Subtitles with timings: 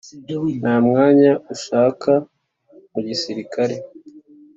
[0.61, 2.11] Ntamwanya ushaka
[2.91, 3.75] mugisilikare?